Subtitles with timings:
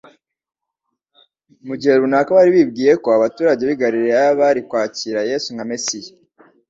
[1.67, 6.11] Mu gihe runaka bari bibwiye ko abaturage b'i Galilaya bari kwakira Yesu nka Mesiya,